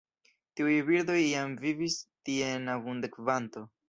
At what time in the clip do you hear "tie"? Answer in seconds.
2.31-2.47